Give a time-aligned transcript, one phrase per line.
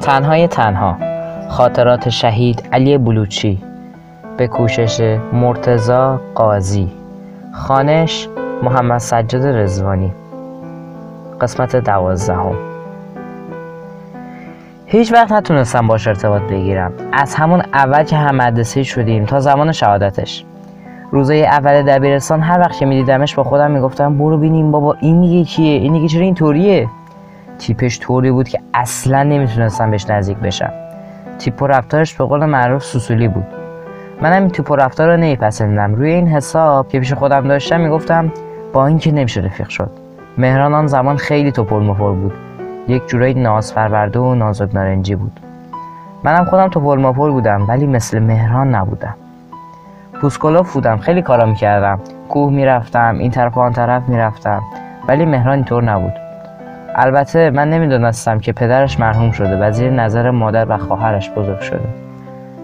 [0.00, 0.96] تنهای تنها.
[1.48, 3.62] خاطرات شهید علی بلوچی.
[4.36, 6.88] به کوشش مرتزا قاضی.
[7.52, 8.28] خانش
[8.62, 10.12] محمد سجاد رزوانی
[11.40, 12.54] قسمت دوازدهم.
[14.86, 16.92] هیچ وقت نتونستم باش ارتباط بگیرم.
[17.12, 20.44] از همون اول که هم مدرسه شدیم تا زمان شهادتش.
[21.10, 25.44] روزای اول دبیرستان هر وقت که میدیدمش با خودم می‌گفتم برو بینیم بابا این دیگه
[25.44, 26.88] کیه؟ این دیگه چرا اینطوریه؟
[27.60, 30.72] تیپش طوری بود که اصلا نمی‌تونستم بهش نزدیک بشم.
[31.38, 33.46] تیپ و رفتارش به قول معروف سوسولی بود.
[34.22, 35.94] منم این تیپ و رفتار رو نمیپسندم.
[35.94, 38.32] روی این حساب که پیش خودم داشتم می‌گفتم
[38.72, 39.90] با اینکه نمیشه رفیق شد.
[40.38, 42.32] مهران آن زمان خیلی توپل مپل بود.
[42.88, 45.40] یک جورایی ناز فرورده و نازک نارنجی بود.
[46.24, 49.14] منم خودم توپل مپل بودم ولی مثل مهران نبودم.
[50.20, 52.00] پوسکولوف بودم خیلی کارا می‌کردم.
[52.28, 54.62] کوه می‌رفتم این طرف و آن طرف می‌رفتم.
[55.08, 56.12] ولی مهران اینطور نبود.
[56.94, 61.88] البته من نمی‌دونستم که پدرش مرحوم شده و زیر نظر مادر و خواهرش بزرگ شده.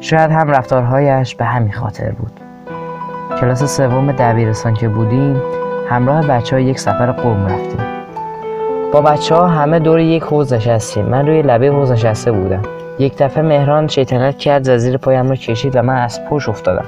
[0.00, 2.40] شاید هم رفتارهایش به همین خاطر بود.
[3.40, 5.42] کلاس سوم دبیرستان که بودیم
[5.90, 7.80] همراه بچه ها یک سفر قوم رفتیم.
[8.92, 11.04] با بچه ها همه دور یک حوز نشستیم.
[11.04, 12.62] من روی لبه حوز نشسته بودم.
[12.98, 16.84] یک دفعه مهران شیطنت کرد زیر پایم رو کشید و من از پوش افتادم.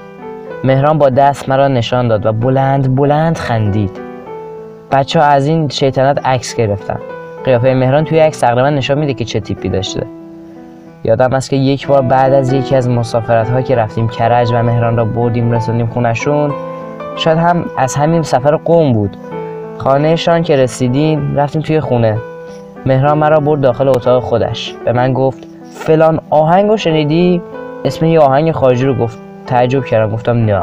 [0.64, 4.00] مهران با دست مرا نشان داد و بلند بلند خندید.
[4.92, 6.98] بچه ها از این شیطنت عکس گرفتن.
[7.44, 10.06] قیافه مهران توی عکس تقریبا نشان میده که چه تیپی داشته.
[11.04, 14.62] یادم است که یک بار بعد از یکی از مسافرت ها که رفتیم کرج و
[14.62, 16.52] مهران را بردیم رسوندیم خونشون
[17.16, 19.16] شاید هم از همین سفر قوم بود.
[19.78, 22.18] خانهشان که رسیدیم رفتیم توی خونه.
[22.86, 24.74] مهران مرا برد داخل اتاق خودش.
[24.84, 27.42] به من گفت فلان آهنگ رو شنیدی؟
[27.84, 29.18] اسم یه آهنگ خارجی رو گفت.
[29.46, 30.62] تعجب کردم گفتم نه.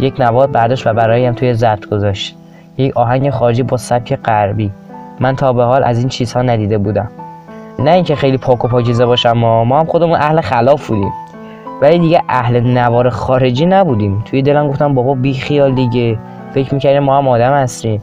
[0.00, 2.36] یک نواد برداشت و برایم توی ضبط گذاشت.
[2.78, 4.70] یک آهنگ خارجی با سبک غربی.
[5.20, 7.08] من تا به حال از این چیزها ندیده بودم.
[7.78, 11.12] نه اینکه خیلی پاک و پاکیزه باشم ما ما هم خودمون اهل خلاف بودیم.
[11.82, 14.22] ولی دیگه اهل نوار خارجی نبودیم.
[14.24, 16.18] توی دلم گفتم بابا بی خیال دیگه.
[16.54, 18.02] فکر می‌کردیم ما هم آدم هستیم.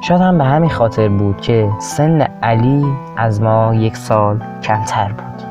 [0.00, 2.84] شاید هم به همین خاطر بود که سن علی
[3.16, 5.49] از ما یک سال کمتر بود.